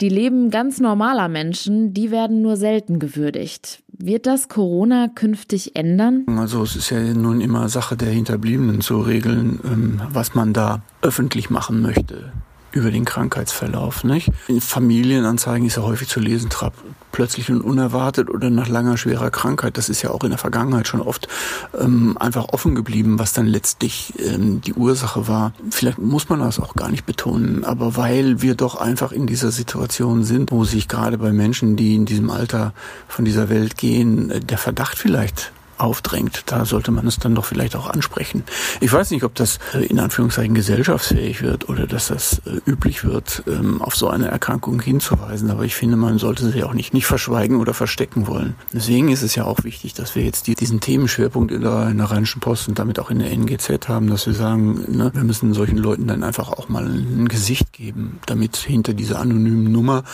Die 0.00 0.08
Leben 0.08 0.50
ganz 0.50 0.80
normaler 0.80 1.28
Menschen, 1.28 1.94
die 1.94 2.10
werden 2.10 2.42
nur 2.42 2.56
selten 2.56 2.98
gewürdigt. 2.98 3.82
Wird 3.88 4.26
das 4.26 4.48
Corona 4.48 5.08
künftig 5.08 5.76
ändern? 5.76 6.24
Also 6.38 6.62
es 6.62 6.74
ist 6.74 6.90
ja 6.90 6.98
nun 7.00 7.40
immer 7.40 7.68
Sache 7.68 7.96
der 7.96 8.10
Hinterbliebenen 8.10 8.80
zu 8.80 9.00
regeln, 9.00 9.60
ähm, 9.64 10.02
was 10.10 10.34
man 10.34 10.52
da 10.52 10.82
öffentlich 11.02 11.50
machen 11.50 11.82
möchte 11.82 12.32
über 12.72 12.90
den 12.90 13.04
Krankheitsverlauf. 13.04 14.04
Nicht? 14.04 14.30
In 14.48 14.60
Familienanzeigen 14.60 15.66
ist 15.66 15.76
ja 15.76 15.82
häufig 15.82 16.08
zu 16.08 16.20
lesen, 16.20 16.50
plötzlich 17.12 17.50
und 17.50 17.60
unerwartet 17.60 18.30
oder 18.30 18.50
nach 18.50 18.68
langer 18.68 18.96
schwerer 18.96 19.30
Krankheit. 19.30 19.76
Das 19.76 19.88
ist 19.88 20.02
ja 20.02 20.10
auch 20.10 20.24
in 20.24 20.30
der 20.30 20.38
Vergangenheit 20.38 20.88
schon 20.88 21.00
oft 21.00 21.28
ähm, 21.78 22.16
einfach 22.18 22.48
offen 22.48 22.74
geblieben, 22.74 23.18
was 23.18 23.32
dann 23.32 23.46
letztlich 23.46 24.14
ähm, 24.18 24.60
die 24.60 24.74
Ursache 24.74 25.28
war. 25.28 25.52
Vielleicht 25.70 25.98
muss 25.98 26.28
man 26.28 26.40
das 26.40 26.58
auch 26.58 26.74
gar 26.74 26.90
nicht 26.90 27.06
betonen, 27.06 27.64
aber 27.64 27.96
weil 27.96 28.42
wir 28.42 28.54
doch 28.54 28.76
einfach 28.76 29.12
in 29.12 29.26
dieser 29.26 29.50
Situation 29.50 30.24
sind, 30.24 30.50
wo 30.50 30.64
sich 30.64 30.88
gerade 30.88 31.18
bei 31.18 31.32
Menschen, 31.32 31.76
die 31.76 31.94
in 31.94 32.06
diesem 32.06 32.30
Alter 32.30 32.72
von 33.08 33.24
dieser 33.24 33.48
Welt 33.48 33.76
gehen, 33.76 34.30
äh, 34.30 34.40
der 34.40 34.58
Verdacht 34.58 34.98
vielleicht 34.98 35.52
aufdrängt. 35.82 36.44
Da 36.46 36.64
sollte 36.64 36.90
man 36.90 37.06
es 37.06 37.18
dann 37.18 37.34
doch 37.34 37.44
vielleicht 37.44 37.76
auch 37.76 37.90
ansprechen. 37.90 38.44
Ich 38.80 38.92
weiß 38.92 39.10
nicht, 39.10 39.24
ob 39.24 39.34
das 39.34 39.58
äh, 39.74 39.84
in 39.84 39.98
Anführungszeichen 39.98 40.54
gesellschaftsfähig 40.54 41.42
wird 41.42 41.68
oder 41.68 41.86
dass 41.86 42.08
das 42.08 42.40
äh, 42.46 42.60
üblich 42.70 43.04
wird, 43.04 43.42
ähm, 43.46 43.82
auf 43.82 43.96
so 43.96 44.08
eine 44.08 44.28
Erkrankung 44.28 44.80
hinzuweisen. 44.80 45.50
Aber 45.50 45.64
ich 45.64 45.74
finde, 45.74 45.96
man 45.96 46.18
sollte 46.18 46.50
sie 46.50 46.62
auch 46.64 46.74
nicht, 46.74 46.94
nicht 46.94 47.06
verschweigen 47.06 47.56
oder 47.56 47.74
verstecken 47.74 48.26
wollen. 48.26 48.54
Deswegen 48.72 49.10
ist 49.10 49.22
es 49.22 49.34
ja 49.34 49.44
auch 49.44 49.64
wichtig, 49.64 49.94
dass 49.94 50.14
wir 50.14 50.24
jetzt 50.24 50.46
diesen 50.46 50.80
Themenschwerpunkt 50.80 51.50
in 51.52 51.62
der, 51.62 51.88
in 51.88 51.98
der 51.98 52.10
Rheinischen 52.10 52.40
Post 52.40 52.68
und 52.68 52.78
damit 52.78 53.00
auch 53.00 53.10
in 53.10 53.18
der 53.18 53.30
NGZ 53.32 53.88
haben, 53.88 54.08
dass 54.08 54.26
wir 54.26 54.34
sagen, 54.34 54.84
ne, 54.88 55.10
wir 55.12 55.24
müssen 55.24 55.52
solchen 55.54 55.78
Leuten 55.78 56.06
dann 56.06 56.22
einfach 56.22 56.50
auch 56.50 56.68
mal 56.68 56.86
ein 56.86 57.28
Gesicht 57.28 57.72
geben, 57.72 58.20
damit 58.26 58.56
hinter 58.56 58.94
dieser 58.94 59.18
anonymen 59.18 59.70
Nummer 59.72 60.04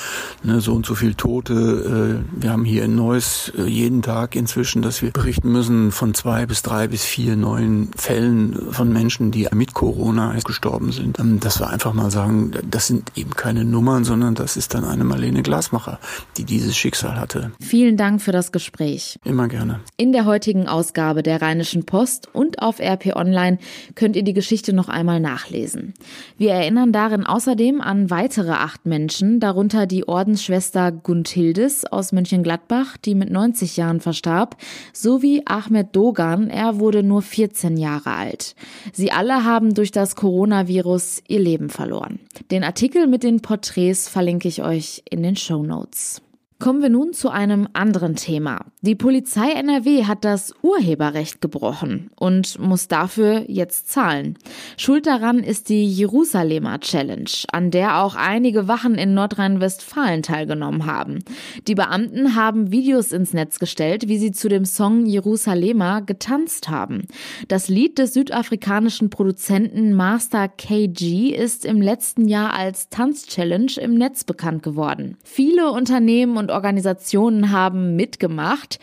ne, 0.42 0.60
so 0.60 0.75
und 0.75 0.87
so 0.87 0.94
viel 0.94 1.14
Tote, 1.14 2.22
äh, 2.25 2.42
wir 2.42 2.50
haben 2.50 2.64
hier 2.64 2.84
in 2.84 2.94
Neuss 2.94 3.52
jeden 3.66 4.02
Tag 4.02 4.34
inzwischen, 4.34 4.82
dass 4.82 5.02
wir 5.02 5.10
berichten 5.10 5.50
müssen, 5.50 5.57
müssen 5.58 5.90
von 5.90 6.14
zwei 6.14 6.46
bis 6.46 6.62
drei 6.62 6.86
bis 6.86 7.04
vier 7.04 7.34
neuen 7.34 7.90
Fällen 7.96 8.70
von 8.70 8.92
Menschen, 8.92 9.32
die 9.32 9.48
mit 9.52 9.74
Corona 9.74 10.36
gestorben 10.44 10.92
sind. 10.92 11.18
Ähm, 11.18 11.40
dass 11.40 11.58
wir 11.58 11.68
einfach 11.68 11.92
mal 11.94 12.12
sagen, 12.12 12.52
das 12.70 12.86
sind 12.86 13.10
eben 13.16 13.30
keine 13.30 13.64
Nummern, 13.64 14.04
sondern 14.04 14.36
das 14.36 14.56
ist 14.56 14.74
dann 14.74 14.84
eine 14.84 15.02
Marlene 15.02 15.42
Glasmacher, 15.42 15.98
die 16.36 16.44
dieses 16.44 16.76
Schicksal 16.76 17.18
hatte. 17.18 17.50
Vielen 17.60 17.96
Dank 17.96 18.22
für 18.22 18.30
das 18.30 18.52
Gespräch. 18.52 19.18
Immer 19.24 19.48
gerne. 19.48 19.80
In 19.96 20.12
der 20.12 20.26
heutigen 20.26 20.68
Ausgabe 20.68 21.24
der 21.24 21.42
Rheinischen 21.42 21.84
Post 21.84 22.32
und 22.32 22.62
auf 22.62 22.78
RP 22.78 23.16
Online 23.16 23.58
könnt 23.96 24.14
ihr 24.14 24.22
die 24.22 24.34
Geschichte 24.34 24.72
noch 24.72 24.88
einmal 24.88 25.18
nachlesen. 25.18 25.94
Wir 26.36 26.52
erinnern 26.52 26.92
darin 26.92 27.26
außerdem 27.26 27.80
an 27.80 28.10
weitere 28.10 28.52
acht 28.52 28.86
Menschen, 28.86 29.40
darunter 29.40 29.86
die 29.86 30.06
Ordensschwester 30.06 30.92
Gunthildes 30.92 31.84
aus 31.84 32.12
Mönchengladbach, 32.12 32.96
die 32.96 33.16
mit 33.16 33.30
90 33.30 33.76
Jahren 33.76 34.00
verstarb, 34.00 34.56
sowie 34.92 35.42
Ahmed 35.49 35.95
Dogan, 35.95 36.50
er 36.50 36.78
wurde 36.78 37.02
nur 37.02 37.23
14 37.23 37.76
Jahre 37.76 38.12
alt. 38.12 38.55
Sie 38.93 39.11
alle 39.12 39.45
haben 39.45 39.75
durch 39.75 39.90
das 39.90 40.17
Coronavirus 40.17 41.23
ihr 41.28 41.40
Leben 41.40 41.71
verloren. 41.71 42.21
Den 42.50 42.64
Artikel 42.64 43.07
mit 43.07 43.23
den 43.23 43.40
Porträts 43.40 44.09
verlinke 44.09 44.49
ich 44.49 44.62
euch 44.62 45.02
in 45.09 45.23
den 45.23 45.37
Show 45.37 45.62
Notes. 45.62 46.23
Kommen 46.60 46.82
wir 46.82 46.88
nun 46.88 47.12
zu 47.12 47.30
einem 47.30 47.68
anderen 47.72 48.16
Thema. 48.16 48.66
Die 48.80 48.96
Polizei 48.96 49.52
NRW 49.52 50.06
hat 50.06 50.24
das 50.24 50.52
Urheberrecht 50.60 51.40
gebrochen 51.40 52.10
und 52.18 52.58
muss 52.58 52.88
dafür 52.88 53.44
jetzt 53.46 53.90
zahlen. 53.90 54.36
Schuld 54.76 55.06
daran 55.06 55.38
ist 55.38 55.68
die 55.68 55.86
Jerusalemer 55.86 56.80
Challenge, 56.80 57.30
an 57.52 57.70
der 57.70 58.02
auch 58.02 58.16
einige 58.16 58.66
Wachen 58.66 58.96
in 58.96 59.14
Nordrhein-Westfalen 59.14 60.24
teilgenommen 60.24 60.84
haben. 60.84 61.20
Die 61.68 61.76
Beamten 61.76 62.34
haben 62.34 62.72
Videos 62.72 63.12
ins 63.12 63.32
Netz 63.32 63.60
gestellt, 63.60 64.08
wie 64.08 64.18
sie 64.18 64.32
zu 64.32 64.48
dem 64.48 64.64
Song 64.64 65.06
Jerusalemer 65.06 66.02
getanzt 66.02 66.68
haben. 66.68 67.06
Das 67.46 67.68
Lied 67.68 67.98
des 67.98 68.14
südafrikanischen 68.14 69.10
Produzenten 69.10 69.94
Master 69.94 70.48
KG 70.48 71.28
ist 71.28 71.64
im 71.64 71.80
letzten 71.80 72.26
Jahr 72.26 72.52
als 72.52 72.88
Tanzchallenge 72.88 73.74
im 73.80 73.94
Netz 73.94 74.24
bekannt 74.24 74.64
geworden. 74.64 75.16
Viele 75.22 75.70
Unternehmen 75.70 76.36
und 76.36 76.48
und 76.49 76.55
Organisationen 76.55 77.52
haben 77.52 77.95
mitgemacht. 77.95 78.78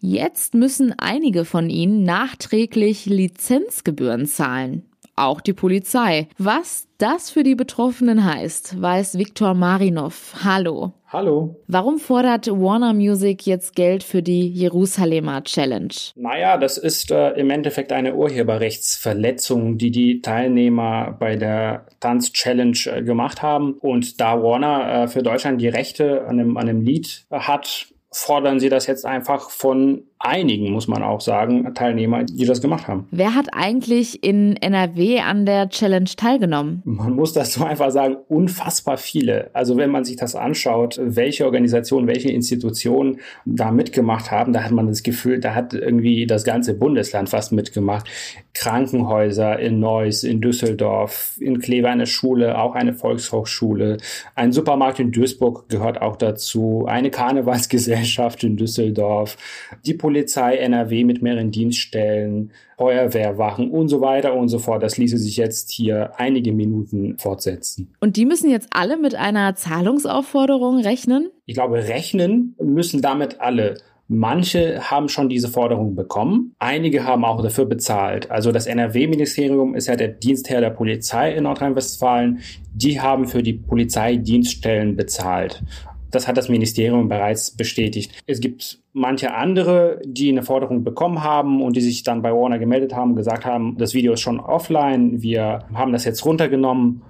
Jetzt 0.00 0.54
müssen 0.54 0.94
einige 0.98 1.44
von 1.44 1.68
ihnen 1.68 2.02
nachträglich 2.02 3.04
Lizenzgebühren 3.04 4.26
zahlen. 4.26 4.89
Auch 5.20 5.42
die 5.42 5.52
Polizei. 5.52 6.28
Was 6.38 6.88
das 6.96 7.28
für 7.30 7.42
die 7.42 7.54
Betroffenen 7.54 8.24
heißt, 8.24 8.80
weiß 8.80 9.18
Viktor 9.18 9.52
Marinov. 9.52 10.34
Hallo. 10.42 10.94
Hallo. 11.08 11.56
Warum 11.66 11.98
fordert 11.98 12.46
Warner 12.46 12.94
Music 12.94 13.44
jetzt 13.46 13.74
Geld 13.74 14.02
für 14.02 14.22
die 14.22 14.48
Jerusalemer 14.48 15.44
Challenge? 15.44 15.92
Naja, 16.14 16.56
das 16.56 16.78
ist 16.78 17.10
äh, 17.10 17.32
im 17.32 17.50
Endeffekt 17.50 17.92
eine 17.92 18.14
Urheberrechtsverletzung, 18.14 19.76
die 19.76 19.90
die 19.90 20.22
Teilnehmer 20.22 21.14
bei 21.18 21.36
der 21.36 21.84
Tanz-Challenge 22.00 22.78
äh, 22.86 23.02
gemacht 23.02 23.42
haben. 23.42 23.74
Und 23.74 24.22
da 24.22 24.42
Warner 24.42 25.02
äh, 25.02 25.08
für 25.08 25.22
Deutschland 25.22 25.60
die 25.60 25.68
Rechte 25.68 26.22
an 26.22 26.40
einem, 26.40 26.56
an 26.56 26.66
einem 26.66 26.80
Lied 26.80 27.26
hat, 27.30 27.88
fordern 28.10 28.58
sie 28.58 28.70
das 28.70 28.86
jetzt 28.86 29.04
einfach 29.04 29.50
von 29.50 30.04
einigen, 30.20 30.70
muss 30.70 30.86
man 30.86 31.02
auch 31.02 31.22
sagen, 31.22 31.72
Teilnehmer, 31.74 32.24
die 32.24 32.44
das 32.44 32.60
gemacht 32.60 32.86
haben. 32.86 33.08
Wer 33.10 33.34
hat 33.34 33.48
eigentlich 33.52 34.22
in 34.22 34.54
NRW 34.56 35.20
an 35.20 35.46
der 35.46 35.70
Challenge 35.70 36.10
teilgenommen? 36.14 36.82
Man 36.84 37.14
muss 37.14 37.32
das 37.32 37.54
so 37.54 37.64
einfach 37.64 37.90
sagen, 37.90 38.16
unfassbar 38.28 38.98
viele. 38.98 39.48
Also 39.54 39.78
wenn 39.78 39.90
man 39.90 40.04
sich 40.04 40.16
das 40.16 40.34
anschaut, 40.34 41.00
welche 41.02 41.46
Organisationen, 41.46 42.06
welche 42.06 42.30
Institutionen 42.30 43.20
da 43.46 43.70
mitgemacht 43.70 44.30
haben, 44.30 44.52
da 44.52 44.62
hat 44.62 44.72
man 44.72 44.88
das 44.88 45.02
Gefühl, 45.02 45.40
da 45.40 45.54
hat 45.54 45.72
irgendwie 45.72 46.26
das 46.26 46.44
ganze 46.44 46.74
Bundesland 46.74 47.30
fast 47.30 47.52
mitgemacht. 47.52 48.06
Krankenhäuser 48.52 49.58
in 49.58 49.80
Neuss, 49.80 50.22
in 50.22 50.42
Düsseldorf, 50.42 51.38
in 51.40 51.60
Kleve 51.60 51.88
eine 51.88 52.06
Schule, 52.06 52.58
auch 52.58 52.74
eine 52.74 52.92
Volkshochschule, 52.92 53.96
ein 54.34 54.52
Supermarkt 54.52 55.00
in 55.00 55.12
Duisburg 55.12 55.68
gehört 55.68 56.02
auch 56.02 56.16
dazu, 56.16 56.84
eine 56.86 57.10
Karnevalsgesellschaft 57.10 58.44
in 58.44 58.56
Düsseldorf, 58.56 59.38
die 59.86 59.94
Polizei 60.10 60.56
NRW 60.56 61.04
mit 61.04 61.22
mehreren 61.22 61.52
Dienststellen, 61.52 62.50
Feuerwehrwachen 62.76 63.70
und 63.70 63.86
so 63.86 64.00
weiter 64.00 64.34
und 64.34 64.48
so 64.48 64.58
fort. 64.58 64.82
Das 64.82 64.98
ließe 64.98 65.16
sich 65.16 65.36
jetzt 65.36 65.70
hier 65.70 66.10
einige 66.16 66.52
Minuten 66.52 67.16
fortsetzen. 67.16 67.94
Und 68.00 68.16
die 68.16 68.26
müssen 68.26 68.50
jetzt 68.50 68.66
alle 68.72 68.96
mit 68.96 69.14
einer 69.14 69.54
Zahlungsaufforderung 69.54 70.80
rechnen? 70.80 71.30
Ich 71.46 71.54
glaube, 71.54 71.86
rechnen 71.86 72.56
müssen 72.60 73.02
damit 73.02 73.40
alle. 73.40 73.76
Manche 74.08 74.90
haben 74.90 75.08
schon 75.08 75.28
diese 75.28 75.46
Forderung 75.46 75.94
bekommen, 75.94 76.56
einige 76.58 77.04
haben 77.04 77.24
auch 77.24 77.40
dafür 77.40 77.66
bezahlt. 77.66 78.28
Also 78.32 78.50
das 78.50 78.66
NRW-Ministerium 78.66 79.76
ist 79.76 79.86
ja 79.86 79.94
der 79.94 80.08
Dienstherr 80.08 80.60
der 80.60 80.70
Polizei 80.70 81.32
in 81.32 81.44
Nordrhein-Westfalen. 81.44 82.40
Die 82.74 83.00
haben 83.00 83.28
für 83.28 83.44
die 83.44 83.52
Polizeidienststellen 83.52 84.96
bezahlt. 84.96 85.62
Das 86.10 86.26
hat 86.26 86.36
das 86.36 86.48
Ministerium 86.48 87.08
bereits 87.08 87.56
bestätigt. 87.56 88.22
Es 88.26 88.40
gibt 88.40 88.80
manche 88.92 89.34
andere, 89.34 90.00
die 90.04 90.30
eine 90.30 90.42
Forderung 90.42 90.84
bekommen 90.84 91.22
haben 91.22 91.62
und 91.62 91.76
die 91.76 91.80
sich 91.80 92.02
dann 92.02 92.22
bei 92.22 92.32
Warner 92.32 92.58
gemeldet 92.58 92.94
haben 92.94 93.10
und 93.10 93.16
gesagt 93.16 93.44
haben, 93.44 93.76
das 93.78 93.94
Video 93.94 94.12
ist 94.14 94.20
schon 94.20 94.40
offline, 94.40 95.22
wir 95.22 95.64
haben 95.72 95.92
das 95.92 96.04
jetzt 96.04 96.24
runtergenommen 96.24 97.02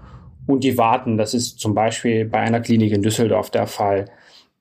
und 0.46 0.64
die 0.64 0.76
warten. 0.76 1.16
Das 1.16 1.34
ist 1.34 1.58
zum 1.60 1.74
Beispiel 1.74 2.24
bei 2.24 2.38
einer 2.38 2.60
Klinik 2.60 2.92
in 2.92 3.02
Düsseldorf 3.02 3.50
der 3.50 3.66
Fall. 3.66 4.06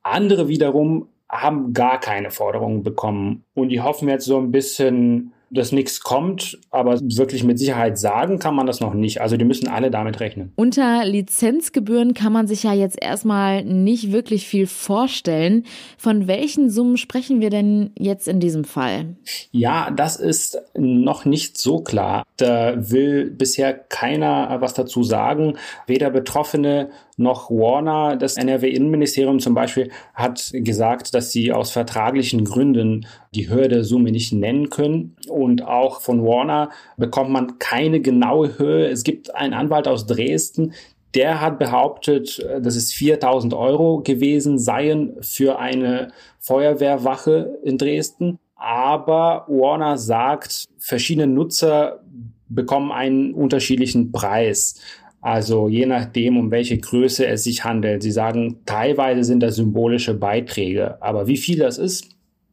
Andere 0.03 0.47
wiederum 0.47 1.09
haben 1.29 1.73
gar 1.73 1.99
keine 1.99 2.31
Forderungen 2.31 2.83
bekommen 2.83 3.43
und 3.53 3.69
die 3.69 3.81
hoffen 3.81 4.09
jetzt 4.09 4.25
so 4.25 4.37
ein 4.37 4.51
bisschen, 4.51 5.33
dass 5.51 5.71
nichts 5.71 6.01
kommt, 6.01 6.59
aber 6.69 6.99
wirklich 7.01 7.43
mit 7.43 7.59
Sicherheit 7.59 7.97
sagen 7.97 8.39
kann 8.39 8.55
man 8.55 8.67
das 8.67 8.79
noch 8.79 8.93
nicht. 8.93 9.21
Also 9.21 9.37
die 9.37 9.45
müssen 9.45 9.67
alle 9.67 9.91
damit 9.91 10.19
rechnen. 10.19 10.51
Unter 10.55 11.05
Lizenzgebühren 11.05 12.13
kann 12.13 12.33
man 12.33 12.47
sich 12.47 12.63
ja 12.63 12.73
jetzt 12.73 13.01
erstmal 13.01 13.63
nicht 13.63 14.11
wirklich 14.11 14.47
viel 14.47 14.67
vorstellen. 14.67 15.65
Von 15.97 16.27
welchen 16.27 16.69
Summen 16.69 16.97
sprechen 16.97 17.41
wir 17.41 17.49
denn 17.49 17.91
jetzt 17.97 18.27
in 18.27 18.39
diesem 18.39 18.63
Fall? 18.63 19.17
Ja, 19.51 19.91
das 19.91 20.15
ist 20.15 20.61
noch 20.77 21.25
nicht 21.25 21.57
so 21.57 21.81
klar. 21.81 22.23
Da 22.37 22.75
will 22.77 23.31
bisher 23.31 23.73
keiner 23.73 24.61
was 24.61 24.73
dazu 24.73 25.03
sagen. 25.03 25.57
Weder 25.87 26.09
Betroffene 26.09 26.89
noch 27.19 27.49
Warner. 27.49 28.15
Das 28.15 28.37
NRW-Innenministerium 28.37 29.39
zum 29.39 29.53
Beispiel 29.53 29.91
hat 30.13 30.51
gesagt, 30.53 31.13
dass 31.13 31.31
sie 31.31 31.51
aus 31.51 31.71
vertraglichen 31.71 32.45
Gründen 32.45 33.05
die 33.35 33.49
Höhe 33.49 33.67
der 33.67 33.83
Summe 33.83 34.11
nicht 34.11 34.33
nennen 34.33 34.69
können. 34.69 35.15
Und 35.27 35.65
auch 35.65 36.01
von 36.01 36.25
Warner 36.25 36.69
bekommt 36.97 37.29
man 37.29 37.59
keine 37.59 38.01
genaue 38.01 38.57
Höhe. 38.57 38.87
Es 38.87 39.03
gibt 39.03 39.35
einen 39.35 39.53
Anwalt 39.53 39.87
aus 39.87 40.05
Dresden, 40.05 40.73
der 41.15 41.41
hat 41.41 41.57
behauptet, 41.57 42.45
dass 42.61 42.75
es 42.75 42.93
4000 42.93 43.53
Euro 43.53 44.01
gewesen 44.01 44.59
seien 44.59 45.15
für 45.21 45.57
eine 45.57 46.09
Feuerwehrwache 46.39 47.59
in 47.63 47.77
Dresden. 47.77 48.37
Aber 48.55 49.45
Warner 49.47 49.97
sagt, 49.97 50.65
verschiedene 50.77 51.27
Nutzer 51.27 52.03
bekommen 52.47 52.91
einen 52.91 53.33
unterschiedlichen 53.33 54.11
Preis. 54.11 54.79
Also 55.21 55.67
je 55.67 55.85
nachdem, 55.85 56.37
um 56.37 56.51
welche 56.51 56.77
Größe 56.77 57.25
es 57.27 57.43
sich 57.43 57.63
handelt. 57.63 58.03
Sie 58.03 58.11
sagen, 58.11 58.61
teilweise 58.65 59.23
sind 59.23 59.41
das 59.41 59.55
symbolische 59.55 60.13
Beiträge, 60.13 61.01
aber 61.01 61.27
wie 61.27 61.37
viel 61.37 61.59
das 61.59 61.77
ist, 61.77 62.09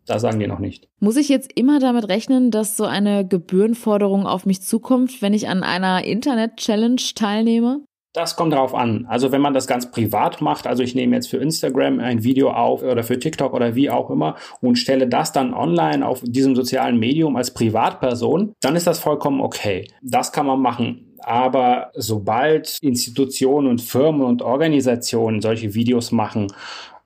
das 0.07 0.23
sagen 0.23 0.39
die 0.39 0.47
noch 0.47 0.61
nicht. 0.61 0.89
Muss 1.01 1.17
ich 1.17 1.29
jetzt 1.29 1.51
immer 1.55 1.81
damit 1.81 2.09
rechnen, 2.09 2.51
dass 2.51 2.77
so 2.77 2.85
eine 2.85 3.27
Gebührenforderung 3.27 4.27
auf 4.27 4.47
mich 4.47 4.63
zukommt, 4.63 5.21
wenn 5.21 5.35
ich 5.35 5.49
an 5.49 5.63
einer 5.63 6.05
Internet-Challenge 6.05 7.03
teilnehme? 7.15 7.86
Das 8.17 8.35
kommt 8.35 8.55
darauf 8.55 8.75
an. 8.75 9.05
Also 9.11 9.31
wenn 9.31 9.43
man 9.43 9.53
das 9.53 9.67
ganz 9.67 9.91
privat 9.91 10.41
macht, 10.41 10.67
also 10.67 10.83
ich 10.83 10.95
nehme 10.95 11.15
jetzt 11.15 11.29
für 11.29 11.37
Instagram 11.37 12.01
ein 12.01 12.25
Video 12.25 12.49
auf 12.49 12.83
oder 12.83 13.05
für 13.05 13.19
TikTok 13.19 13.53
oder 13.53 13.75
wie 13.75 13.91
auch 13.91 14.09
immer 14.09 14.37
und 14.63 14.77
stelle 14.77 15.07
das 15.07 15.33
dann 15.33 15.53
online 15.53 16.07
auf 16.07 16.23
diesem 16.25 16.57
sozialen 16.57 16.99
Medium 16.99 17.37
als 17.37 17.53
Privatperson, 17.53 18.55
dann 18.63 18.75
ist 18.75 18.87
das 18.87 19.01
vollkommen 19.01 19.43
okay. 19.43 19.87
Das 20.01 20.33
kann 20.33 20.47
man 20.47 20.63
machen. 20.63 21.15
Aber 21.19 21.91
sobald 21.93 22.79
Institutionen 22.81 23.69
und 23.69 23.83
Firmen 23.83 24.23
und 24.23 24.41
Organisationen 24.41 25.43
solche 25.43 25.75
Videos 25.75 26.11
machen 26.11 26.47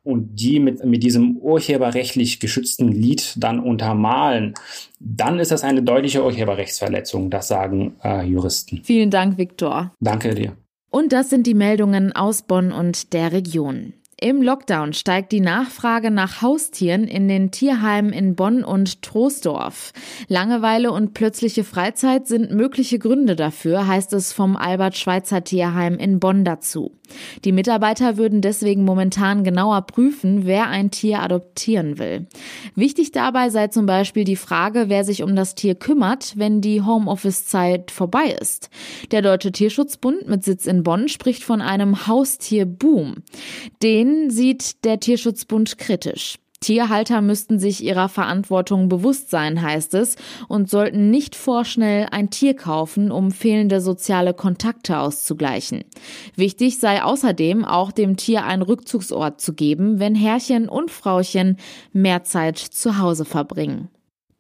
und 0.05 0.37
die 0.41 0.61
mit, 0.61 0.85
mit 0.85 1.03
diesem 1.03 1.39
urheberrechtlich 1.39 2.39
geschützten 2.39 2.87
Lied 2.87 3.35
dann 3.37 3.59
untermalen, 3.59 4.55
dann 5.01 5.41
ist 5.41 5.51
das 5.51 5.65
eine 5.65 5.83
deutliche 5.83 6.25
Urheberrechtsverletzung, 6.25 7.31
das 7.31 7.49
sagen 7.49 7.97
äh, 8.05 8.25
Juristen. 8.25 8.83
Vielen 8.85 9.11
Dank, 9.11 9.39
Viktor. 9.39 9.93
Danke 9.99 10.37
dir. 10.37 10.53
Und 10.91 11.13
das 11.13 11.31
sind 11.31 11.47
die 11.47 11.55
Meldungen 11.55 12.13
aus 12.13 12.43
Bonn 12.43 12.73
und 12.73 13.13
der 13.13 13.33
Region. 13.33 13.95
Im 14.23 14.43
Lockdown 14.43 14.93
steigt 14.93 15.33
die 15.33 15.41
Nachfrage 15.41 16.11
nach 16.11 16.43
Haustieren 16.43 17.05
in 17.05 17.27
den 17.27 17.51
Tierheimen 17.53 18.13
in 18.13 18.37
Bonn 18.37 18.65
und 18.65 19.01
Troisdorf. 19.01 19.95
Langeweile 20.29 20.93
und 20.93 21.15
plötzliche 21.15 21.65
Freizeit 21.65 22.27
sind 22.27 22.51
mögliche 22.51 22.99
Gründe 22.99 23.35
dafür, 23.35 23.87
heißt 23.87 24.13
es 24.13 24.35
vom 24.35 24.59
Albert 24.59 24.99
Schweitzer 24.99 25.43
Tierheim 25.43 25.97
in 25.97 26.21
Bonn 26.21 26.45
dazu. 26.45 26.93
Die 27.47 27.51
Mitarbeiter 27.51 28.19
würden 28.19 28.43
deswegen 28.43 28.85
momentan 28.85 29.43
genauer 29.43 29.83
prüfen, 29.83 30.45
wer 30.45 30.69
ein 30.69 30.91
Tier 30.91 31.23
adoptieren 31.23 31.99
will. 31.99 32.29
Wichtig 32.75 33.13
dabei 33.13 33.49
sei 33.49 33.69
zum 33.69 33.87
Beispiel 33.87 34.25
die 34.25 34.37
Frage, 34.37 34.85
wer 34.89 35.03
sich 35.03 35.23
um 35.23 35.35
das 35.35 35.55
Tier 35.55 35.75
kümmert, 35.75 36.35
wenn 36.37 36.61
die 36.61 36.83
Homeoffice-Zeit 36.83 37.91
vorbei 37.91 38.37
ist. 38.39 38.69
Der 39.13 39.23
Deutsche 39.23 39.51
Tierschutzbund 39.51 40.29
mit 40.29 40.45
Sitz 40.45 40.67
in 40.67 40.83
Bonn 40.83 41.09
spricht 41.09 41.43
von 41.43 41.63
einem 41.63 42.07
Haustierboom. 42.07 43.17
Den 43.83 44.10
den 44.11 44.31
sieht 44.31 44.85
der 44.85 45.01
Tierschutzbund 45.01 45.79
kritisch. 45.79 46.37
Tierhalter 46.61 47.23
müssten 47.23 47.59
sich 47.59 47.83
ihrer 47.83 48.11
Verantwortung 48.11 48.91
bewusst 48.91 49.31
sein, 49.31 49.63
heißt 49.63 49.95
es, 49.95 50.17
und 50.47 50.69
sollten 50.69 51.11
nicht 51.11 51.35
vorschnell 51.35 52.09
ein 52.11 52.29
Tier 52.29 52.55
kaufen, 52.55 53.11
um 53.11 53.31
fehlende 53.31 53.81
soziale 53.81 54.35
Kontakte 54.35 54.99
auszugleichen. 54.99 55.85
Wichtig 56.37 56.79
sei 56.79 57.03
außerdem 57.03 57.65
auch 57.65 57.93
dem 57.93 58.19
Tier 58.19 58.45
einen 58.45 58.61
Rückzugsort 58.61 59.41
zu 59.41 59.55
geben, 59.55 60.01
wenn 60.01 60.15
Herrchen 60.15 60.69
und 60.69 60.91
Frauchen 60.91 61.57
mehr 61.95 62.25
Zeit 62.25 62.59
zu 62.59 62.99
Hause 62.99 63.25
verbringen. 63.25 63.89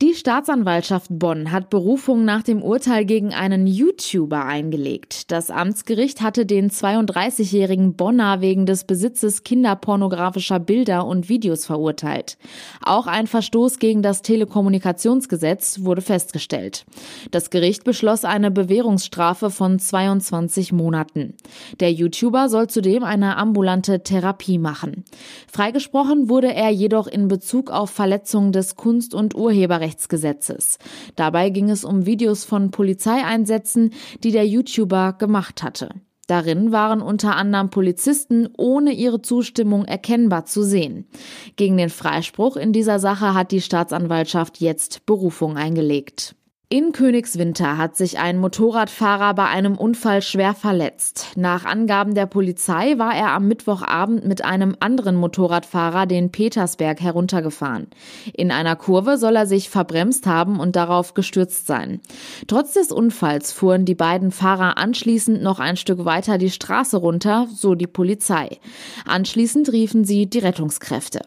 Die 0.02 0.14
Staatsanwaltschaft 0.14 1.08
Bonn 1.10 1.52
hat 1.52 1.68
Berufung 1.68 2.24
nach 2.24 2.42
dem 2.42 2.62
Urteil 2.62 3.04
gegen 3.04 3.34
einen 3.34 3.66
YouTuber 3.66 4.46
eingelegt. 4.46 5.30
Das 5.30 5.50
Amtsgericht 5.50 6.22
hatte 6.22 6.46
den 6.46 6.70
32-jährigen 6.70 7.96
Bonner 7.96 8.40
wegen 8.40 8.64
des 8.64 8.84
Besitzes 8.84 9.44
kinderpornografischer 9.44 10.58
Bilder 10.58 11.04
und 11.04 11.28
Videos 11.28 11.66
verurteilt. 11.66 12.38
Auch 12.82 13.06
ein 13.06 13.26
Verstoß 13.26 13.78
gegen 13.78 14.00
das 14.00 14.22
Telekommunikationsgesetz 14.22 15.80
wurde 15.82 16.00
festgestellt. 16.00 16.86
Das 17.30 17.50
Gericht 17.50 17.84
beschloss 17.84 18.24
eine 18.24 18.50
Bewährungsstrafe 18.50 19.50
von 19.50 19.78
22 19.78 20.72
Monaten. 20.72 21.34
Der 21.78 21.92
YouTuber 21.92 22.48
soll 22.48 22.68
zudem 22.68 23.04
eine 23.04 23.36
ambulante 23.36 24.02
Therapie 24.02 24.56
machen. 24.56 25.04
Freigesprochen 25.52 26.30
wurde 26.30 26.54
er 26.54 26.70
jedoch 26.70 27.06
in 27.06 27.28
Bezug 27.28 27.70
auf 27.70 27.90
Verletzungen 27.90 28.52
des 28.52 28.76
Kunst- 28.76 29.14
und 29.14 29.34
Urheberrechts 29.34 29.89
Urheberrechtsgesetzes. 29.90 30.78
Dabei 31.16 31.50
ging 31.50 31.70
es 31.70 31.84
um 31.84 32.06
Videos 32.06 32.44
von 32.44 32.70
Polizeieinsätzen, 32.70 33.92
die 34.22 34.32
der 34.32 34.46
YouTuber 34.46 35.14
gemacht 35.14 35.62
hatte. 35.62 35.90
Darin 36.26 36.70
waren 36.70 37.02
unter 37.02 37.34
anderem 37.34 37.70
Polizisten 37.70 38.48
ohne 38.56 38.92
ihre 38.92 39.20
Zustimmung 39.20 39.84
erkennbar 39.84 40.44
zu 40.44 40.62
sehen. 40.62 41.08
Gegen 41.56 41.76
den 41.76 41.90
Freispruch 41.90 42.56
in 42.56 42.72
dieser 42.72 43.00
Sache 43.00 43.34
hat 43.34 43.50
die 43.50 43.60
Staatsanwaltschaft 43.60 44.60
jetzt 44.60 45.04
Berufung 45.06 45.56
eingelegt. 45.56 46.36
In 46.72 46.92
Königswinter 46.92 47.78
hat 47.78 47.96
sich 47.96 48.20
ein 48.20 48.38
Motorradfahrer 48.38 49.34
bei 49.34 49.46
einem 49.46 49.76
Unfall 49.76 50.22
schwer 50.22 50.54
verletzt. 50.54 51.32
Nach 51.34 51.64
Angaben 51.64 52.14
der 52.14 52.26
Polizei 52.26 52.96
war 52.96 53.12
er 53.12 53.32
am 53.32 53.48
Mittwochabend 53.48 54.24
mit 54.24 54.44
einem 54.44 54.76
anderen 54.78 55.16
Motorradfahrer 55.16 56.06
den 56.06 56.30
Petersberg 56.30 57.00
heruntergefahren. 57.00 57.88
In 58.32 58.52
einer 58.52 58.76
Kurve 58.76 59.18
soll 59.18 59.34
er 59.34 59.48
sich 59.48 59.68
verbremst 59.68 60.28
haben 60.28 60.60
und 60.60 60.76
darauf 60.76 61.14
gestürzt 61.14 61.66
sein. 61.66 62.00
Trotz 62.46 62.74
des 62.74 62.92
Unfalls 62.92 63.50
fuhren 63.50 63.84
die 63.84 63.96
beiden 63.96 64.30
Fahrer 64.30 64.78
anschließend 64.78 65.42
noch 65.42 65.58
ein 65.58 65.76
Stück 65.76 66.04
weiter 66.04 66.38
die 66.38 66.50
Straße 66.50 66.98
runter, 66.98 67.48
so 67.52 67.74
die 67.74 67.88
Polizei. 67.88 68.60
Anschließend 69.06 69.72
riefen 69.72 70.04
sie 70.04 70.30
die 70.30 70.38
Rettungskräfte. 70.38 71.22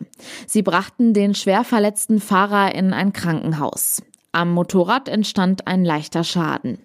Sie 0.47 0.62
brachten 0.62 1.13
den 1.13 1.35
schwer 1.35 1.65
verletzten 1.65 2.21
Fahrer 2.21 2.73
in 2.73 2.93
ein 2.93 3.12
Krankenhaus. 3.12 4.03
Am 4.35 4.51
Motorrad 4.51 5.09
entstand 5.09 5.67
ein 5.67 5.85
leichter 5.85 6.23
Schaden. 6.23 6.79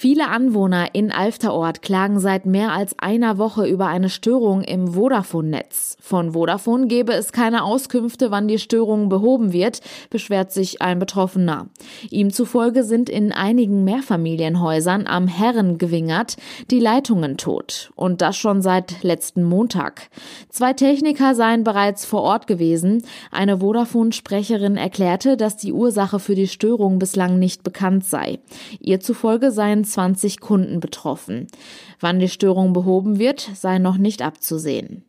Viele 0.00 0.28
Anwohner 0.28 0.94
in 0.94 1.10
Alfterort 1.10 1.82
klagen 1.82 2.20
seit 2.20 2.46
mehr 2.46 2.70
als 2.70 2.96
einer 3.00 3.36
Woche 3.36 3.66
über 3.66 3.88
eine 3.88 4.10
Störung 4.10 4.62
im 4.62 4.94
Vodafone-Netz. 4.94 5.96
Von 6.00 6.34
Vodafone 6.34 6.86
gebe 6.86 7.14
es 7.14 7.32
keine 7.32 7.64
Auskünfte, 7.64 8.30
wann 8.30 8.46
die 8.46 8.60
Störung 8.60 9.08
behoben 9.08 9.52
wird, 9.52 9.80
beschwert 10.08 10.52
sich 10.52 10.80
ein 10.80 11.00
Betroffener. 11.00 11.66
Ihm 12.10 12.32
zufolge 12.32 12.84
sind 12.84 13.10
in 13.10 13.32
einigen 13.32 13.82
Mehrfamilienhäusern 13.82 15.08
am 15.08 15.26
Herrengewingert 15.26 16.36
die 16.70 16.78
Leitungen 16.78 17.36
tot. 17.36 17.90
Und 17.96 18.22
das 18.22 18.36
schon 18.36 18.62
seit 18.62 19.02
letzten 19.02 19.42
Montag. 19.42 20.10
Zwei 20.48 20.74
Techniker 20.74 21.34
seien 21.34 21.64
bereits 21.64 22.04
vor 22.04 22.22
Ort 22.22 22.46
gewesen. 22.46 23.02
Eine 23.32 23.58
Vodafone-Sprecherin 23.58 24.76
erklärte, 24.76 25.36
dass 25.36 25.56
die 25.56 25.72
Ursache 25.72 26.20
für 26.20 26.36
die 26.36 26.46
Störung 26.46 27.00
bislang 27.00 27.40
nicht 27.40 27.64
bekannt 27.64 28.04
sei. 28.04 28.38
Ihr 28.78 29.00
zufolge 29.00 29.50
seien 29.50 29.87
20 29.92 30.40
Kunden 30.40 30.80
betroffen. 30.80 31.48
Wann 32.00 32.18
die 32.18 32.28
Störung 32.28 32.72
behoben 32.72 33.18
wird, 33.18 33.50
sei 33.54 33.78
noch 33.78 33.98
nicht 33.98 34.22
abzusehen. 34.22 35.04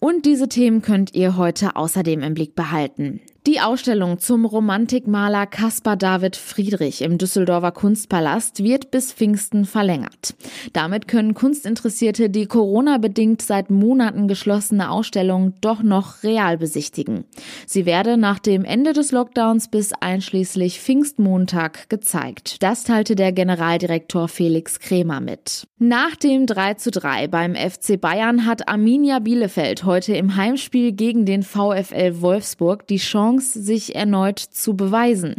Und 0.00 0.26
diese 0.26 0.48
Themen 0.48 0.82
könnt 0.82 1.14
ihr 1.14 1.36
heute 1.36 1.76
außerdem 1.76 2.22
im 2.22 2.34
Blick 2.34 2.54
behalten. 2.54 3.20
Die 3.46 3.60
Ausstellung 3.60 4.18
zum 4.20 4.46
Romantikmaler 4.46 5.44
Caspar 5.44 5.96
David 5.96 6.34
Friedrich 6.34 7.02
im 7.02 7.18
Düsseldorfer 7.18 7.72
Kunstpalast 7.72 8.64
wird 8.64 8.90
bis 8.90 9.12
Pfingsten 9.12 9.66
verlängert. 9.66 10.34
Damit 10.72 11.08
können 11.08 11.34
Kunstinteressierte 11.34 12.30
die 12.30 12.46
Corona-bedingt 12.46 13.42
seit 13.42 13.68
Monaten 13.68 14.28
geschlossene 14.28 14.90
Ausstellung 14.90 15.52
doch 15.60 15.82
noch 15.82 16.22
real 16.22 16.56
besichtigen. 16.56 17.26
Sie 17.66 17.84
werde 17.84 18.16
nach 18.16 18.38
dem 18.38 18.64
Ende 18.64 18.94
des 18.94 19.12
Lockdowns 19.12 19.68
bis 19.68 19.92
einschließlich 19.92 20.80
Pfingstmontag 20.80 21.90
gezeigt. 21.90 22.62
Das 22.62 22.84
teilte 22.84 23.14
der 23.14 23.32
Generaldirektor 23.32 24.28
Felix 24.28 24.80
Kremer 24.80 25.20
mit. 25.20 25.66
Nach 25.78 26.16
dem 26.16 26.46
3 26.46 26.74
zu 26.74 26.90
3 26.90 27.28
beim 27.28 27.54
FC 27.54 28.00
Bayern 28.00 28.46
hat 28.46 28.68
Arminia 28.68 29.18
Bielefeld 29.18 29.84
heute 29.84 30.14
im 30.14 30.34
Heimspiel 30.34 30.92
gegen 30.92 31.26
den 31.26 31.42
VfL 31.42 32.22
Wolfsburg 32.22 32.86
die 32.86 32.96
Chance 32.96 33.33
Chance, 33.34 33.62
sich 33.62 33.94
erneut 33.94 34.38
zu 34.38 34.74
beweisen. 34.76 35.36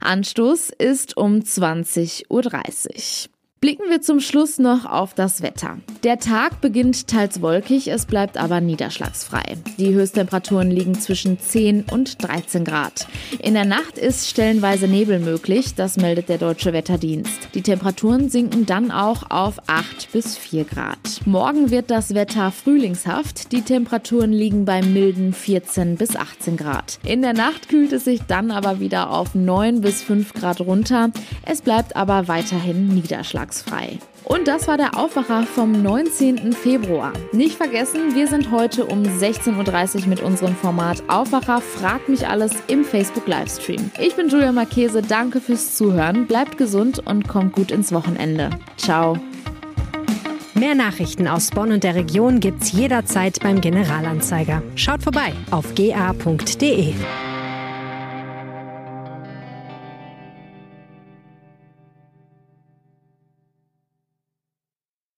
Anstoß 0.00 0.70
ist 0.70 1.16
um 1.16 1.36
20.30 1.40 2.24
Uhr. 2.30 3.37
Blicken 3.60 3.90
wir 3.90 4.00
zum 4.00 4.20
Schluss 4.20 4.60
noch 4.60 4.84
auf 4.84 5.14
das 5.14 5.42
Wetter. 5.42 5.78
Der 6.04 6.20
Tag 6.20 6.60
beginnt 6.60 7.08
teils 7.08 7.42
wolkig, 7.42 7.88
es 7.88 8.06
bleibt 8.06 8.36
aber 8.36 8.60
niederschlagsfrei. 8.60 9.56
Die 9.78 9.92
Höchsttemperaturen 9.92 10.70
liegen 10.70 10.94
zwischen 10.94 11.40
10 11.40 11.86
und 11.90 12.22
13 12.22 12.64
Grad. 12.64 13.08
In 13.40 13.54
der 13.54 13.64
Nacht 13.64 13.98
ist 13.98 14.28
stellenweise 14.28 14.86
Nebel 14.86 15.18
möglich, 15.18 15.74
das 15.74 15.96
meldet 15.96 16.28
der 16.28 16.38
Deutsche 16.38 16.72
Wetterdienst. 16.72 17.48
Die 17.54 17.62
Temperaturen 17.62 18.28
sinken 18.28 18.64
dann 18.64 18.92
auch 18.92 19.28
auf 19.28 19.58
8 19.66 20.12
bis 20.12 20.38
4 20.38 20.62
Grad. 20.62 20.98
Morgen 21.24 21.72
wird 21.72 21.90
das 21.90 22.14
Wetter 22.14 22.52
frühlingshaft, 22.52 23.50
die 23.50 23.62
Temperaturen 23.62 24.32
liegen 24.32 24.66
bei 24.66 24.82
milden 24.82 25.32
14 25.32 25.96
bis 25.96 26.14
18 26.14 26.56
Grad. 26.56 27.00
In 27.04 27.22
der 27.22 27.32
Nacht 27.32 27.68
kühlt 27.68 27.92
es 27.92 28.04
sich 28.04 28.20
dann 28.28 28.52
aber 28.52 28.78
wieder 28.78 29.10
auf 29.10 29.34
9 29.34 29.80
bis 29.80 30.00
5 30.00 30.32
Grad 30.34 30.60
runter. 30.60 31.10
Es 31.44 31.60
bleibt 31.60 31.96
aber 31.96 32.28
weiterhin 32.28 32.86
niederschlagsfrei 32.94 33.47
vertragsfrei. 33.48 33.98
Und 34.24 34.46
das 34.46 34.68
war 34.68 34.76
der 34.76 34.96
Aufwacher 34.98 35.44
vom 35.44 35.82
19. 35.82 36.52
Februar. 36.52 37.12
Nicht 37.32 37.56
vergessen, 37.56 38.14
wir 38.14 38.26
sind 38.26 38.50
heute 38.50 38.84
um 38.84 39.02
16.30 39.02 40.02
Uhr 40.02 40.06
mit 40.08 40.20
unserem 40.20 40.54
Format 40.54 41.02
Aufwacher 41.08 41.60
Frag 41.60 42.08
mich 42.08 42.26
alles 42.28 42.52
im 42.66 42.84
Facebook 42.84 43.26
Livestream. 43.26 43.90
Ich 43.98 44.16
bin 44.16 44.28
Julia 44.28 44.52
Marchese, 44.52 45.00
danke 45.02 45.40
fürs 45.40 45.76
Zuhören, 45.76 46.26
bleibt 46.26 46.58
gesund 46.58 47.00
und 47.06 47.26
kommt 47.26 47.54
gut 47.54 47.70
ins 47.70 47.92
Wochenende. 47.92 48.50
Ciao. 48.76 49.18
Mehr 50.54 50.74
Nachrichten 50.74 51.28
aus 51.28 51.50
Bonn 51.50 51.72
und 51.72 51.84
der 51.84 51.94
Region 51.94 52.40
gibt's 52.40 52.72
jederzeit 52.72 53.38
beim 53.40 53.60
Generalanzeiger. 53.60 54.62
Schaut 54.74 55.02
vorbei 55.02 55.32
auf 55.50 55.74
ga.de. 55.74 56.94